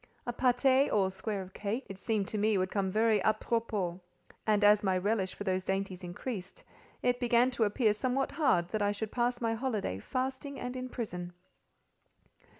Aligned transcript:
A 0.25 0.33
pâté, 0.33 0.91
or 0.91 1.05
a 1.05 1.11
square 1.11 1.43
of 1.43 1.53
cake, 1.53 1.85
it 1.87 1.99
seemed 1.99 2.27
to 2.29 2.39
me 2.39 2.57
would 2.57 2.71
come 2.71 2.89
very 2.89 3.19
àpropos; 3.19 3.99
and 4.47 4.63
as 4.63 4.81
my 4.81 4.97
relish 4.97 5.35
for 5.35 5.43
those 5.43 5.63
dainties 5.63 6.03
increased, 6.03 6.63
it 7.03 7.19
began 7.19 7.51
to 7.51 7.65
appear 7.65 7.93
somewhat 7.93 8.31
hard 8.31 8.67
that 8.69 8.81
I 8.81 8.93
should 8.93 9.11
pass 9.11 9.39
my 9.39 9.53
holiday, 9.53 9.99
fasting 9.99 10.59
and 10.59 10.75
in 10.75 10.89
prison. 10.89 11.33